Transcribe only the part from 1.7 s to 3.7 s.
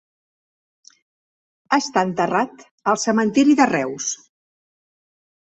Està enterrat al Cementiri de